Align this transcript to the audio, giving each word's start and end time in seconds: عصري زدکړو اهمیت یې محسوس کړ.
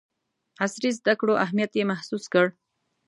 عصري 0.63 0.89
زدکړو 0.99 1.41
اهمیت 1.45 1.71
یې 1.75 1.83
محسوس 1.91 2.23
کړ. 2.33 2.45